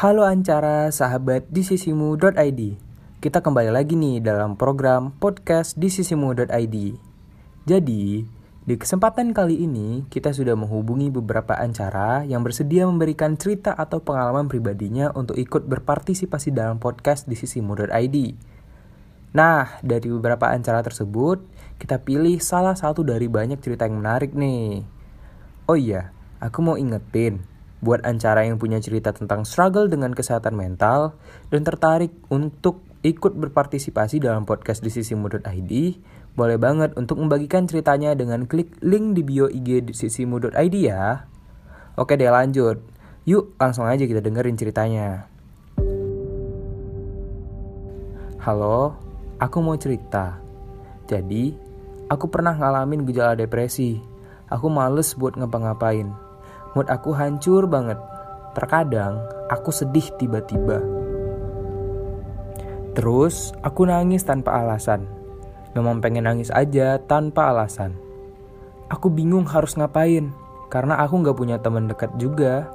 [0.00, 2.60] Halo Ancara, sahabat di sisimu.id.
[3.20, 6.76] Kita kembali lagi nih dalam program podcast di sisimu.id.
[7.68, 8.24] Jadi,
[8.64, 14.48] di kesempatan kali ini kita sudah menghubungi beberapa Ancara yang bersedia memberikan cerita atau pengalaman
[14.48, 18.16] pribadinya untuk ikut berpartisipasi dalam podcast di sisimu.id.
[19.36, 21.44] Nah, dari beberapa Ancara tersebut,
[21.76, 24.80] kita pilih salah satu dari banyak cerita yang menarik nih.
[25.68, 26.08] Oh iya,
[26.40, 27.49] aku mau ingetin
[27.80, 31.16] Buat Ancara yang punya cerita tentang struggle dengan kesehatan mental
[31.48, 35.72] dan tertarik untuk ikut berpartisipasi dalam podcast di sisimu.id,
[36.36, 41.24] boleh banget untuk membagikan ceritanya dengan klik link di bio IG di sisimu.id ya.
[41.96, 42.84] Oke deh lanjut.
[43.24, 45.24] Yuk langsung aja kita dengerin ceritanya.
[48.44, 48.92] Halo,
[49.40, 50.36] aku mau cerita.
[51.08, 51.56] Jadi,
[52.12, 54.00] aku pernah ngalamin gejala depresi.
[54.52, 56.29] Aku males buat ngapa-ngapain
[56.74, 57.98] Mood aku hancur banget.
[58.54, 60.78] Terkadang aku sedih tiba-tiba.
[62.94, 65.06] Terus aku nangis tanpa alasan.
[65.74, 67.94] Memang pengen nangis aja tanpa alasan.
[68.90, 70.34] Aku bingung harus ngapain
[70.66, 72.66] karena aku nggak punya teman dekat juga.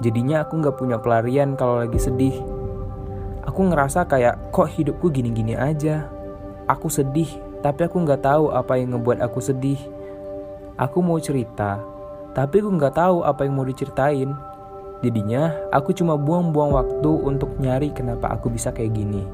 [0.00, 2.36] Jadinya aku nggak punya pelarian kalau lagi sedih.
[3.44, 6.08] Aku ngerasa kayak kok hidupku gini-gini aja.
[6.64, 7.28] Aku sedih,
[7.60, 9.76] tapi aku nggak tahu apa yang ngebuat aku sedih.
[10.80, 11.84] Aku mau cerita,
[12.32, 14.32] tapi aku nggak tahu apa yang mau diceritain.
[15.04, 19.26] Jadinya, aku cuma buang-buang waktu untuk nyari kenapa aku bisa kayak gini.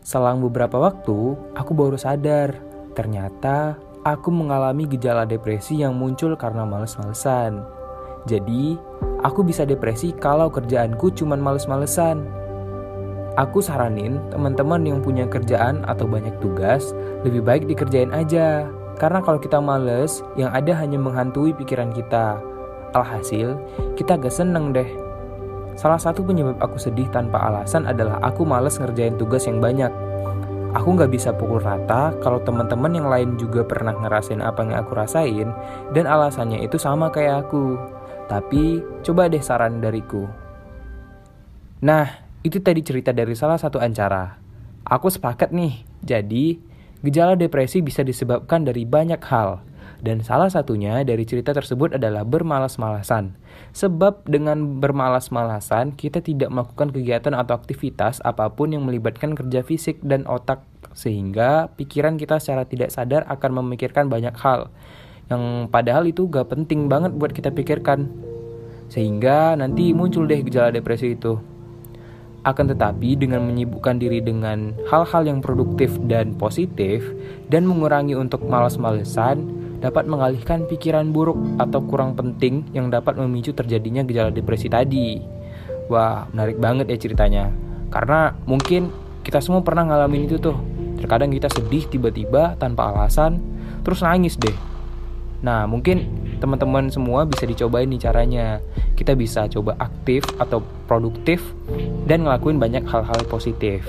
[0.00, 2.56] Selang beberapa waktu, aku baru sadar,
[2.96, 7.60] ternyata aku mengalami gejala depresi yang muncul karena males-malesan.
[8.24, 8.74] Jadi,
[9.22, 12.24] aku bisa depresi kalau kerjaanku cuma males-malesan.
[13.36, 18.64] Aku saranin teman-teman yang punya kerjaan atau banyak tugas, lebih baik dikerjain aja
[18.96, 22.40] karena kalau kita males, yang ada hanya menghantui pikiran kita.
[22.96, 23.60] Alhasil,
[23.96, 24.88] kita gak seneng deh.
[25.76, 29.92] Salah satu penyebab aku sedih tanpa alasan adalah aku males ngerjain tugas yang banyak.
[30.72, 34.92] Aku gak bisa pukul rata kalau teman-teman yang lain juga pernah ngerasain apa yang aku
[34.96, 35.48] rasain
[35.92, 37.76] dan alasannya itu sama kayak aku.
[38.32, 40.24] Tapi coba deh saran dariku.
[41.84, 42.08] Nah,
[42.40, 44.40] itu tadi cerita dari salah satu ancara.
[44.88, 46.56] Aku sepakat nih, jadi
[47.06, 49.62] Gejala depresi bisa disebabkan dari banyak hal,
[50.02, 53.38] dan salah satunya dari cerita tersebut adalah bermalas-malasan.
[53.70, 60.02] Sebab dengan bermalas-malasan, kita tidak melakukan kegiatan atau aktivitas apa pun yang melibatkan kerja fisik
[60.02, 60.66] dan otak,
[60.98, 64.74] sehingga pikiran kita secara tidak sadar akan memikirkan banyak hal,
[65.30, 68.10] yang padahal itu gak penting banget buat kita pikirkan.
[68.90, 71.38] Sehingga nanti muncul deh gejala depresi itu.
[72.46, 77.02] Akan tetapi dengan menyibukkan diri dengan hal-hal yang produktif dan positif
[77.50, 79.42] dan mengurangi untuk malas-malesan
[79.82, 85.18] dapat mengalihkan pikiran buruk atau kurang penting yang dapat memicu terjadinya gejala depresi tadi.
[85.90, 87.50] Wah, menarik banget ya ceritanya.
[87.90, 88.94] Karena mungkin
[89.26, 90.54] kita semua pernah ngalamin itu tuh.
[91.02, 93.42] Terkadang kita sedih tiba-tiba tanpa alasan,
[93.82, 94.54] terus nangis deh.
[95.44, 96.08] Nah, mungkin
[96.38, 98.62] teman-teman semua bisa dicobain nih caranya
[98.96, 101.42] kita bisa coba aktif atau produktif
[102.06, 103.84] dan ngelakuin banyak hal-hal positif.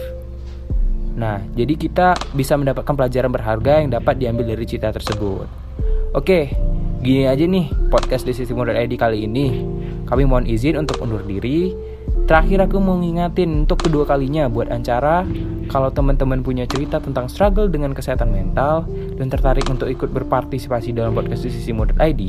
[1.17, 5.49] Nah, jadi kita bisa mendapatkan pelajaran berharga yang dapat diambil dari cerita tersebut.
[6.13, 6.53] Oke,
[7.01, 9.65] gini aja nih podcast di ID kali ini.
[10.05, 11.73] Kami mohon izin untuk undur diri.
[12.27, 15.23] Terakhir aku mau ngingatin untuk kedua kalinya buat Ancara
[15.71, 21.15] kalau teman-teman punya cerita tentang struggle dengan kesehatan mental dan tertarik untuk ikut berpartisipasi dalam
[21.15, 22.21] podcast di sisimu.id,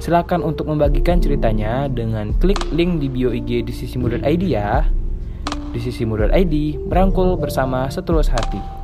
[0.00, 4.84] silakan untuk membagikan ceritanya dengan klik link di bio IG di sisimu.id ya.
[5.70, 6.54] Di sisimu.id,
[6.90, 8.79] merangkul bersama setulus hati.